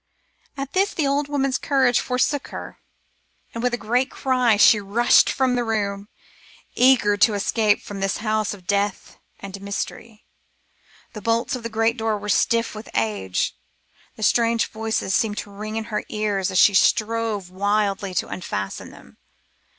At 0.57 0.73
this 0.73 0.95
the 0.95 1.05
old 1.05 1.27
woman's 1.27 1.59
courage 1.59 1.99
forsook 1.99 2.47
her, 2.47 2.79
and 3.53 3.61
with 3.61 3.71
a 3.71 3.77
great 3.77 4.09
cry 4.09 4.57
she 4.57 4.79
rushed 4.79 5.29
from 5.29 5.53
the 5.53 5.63
room, 5.63 6.07
eager 6.73 7.17
to 7.17 7.35
escape 7.35 7.83
from 7.83 7.99
this 7.99 8.17
house 8.17 8.51
of 8.55 8.65
death 8.65 9.19
and 9.41 9.61
mystery. 9.61 10.25
The 11.13 11.21
bolts 11.21 11.55
of 11.55 11.61
the 11.61 11.69
great 11.69 11.97
door 11.97 12.17
were 12.17 12.29
stiff 12.29 12.73
with 12.73 12.89
age, 12.95 13.55
and 14.17 14.25
strange 14.25 14.71
voices 14.71 15.13
seemed 15.13 15.37
to 15.37 15.51
ring 15.51 15.75
in 15.75 15.83
her 15.93 16.03
ears 16.09 16.49
as 16.49 16.57
she 16.57 16.73
strove 16.73 17.51
wildly 17.51 18.15
to 18.15 18.27
unfasten 18.27 18.89
them. 18.89 19.17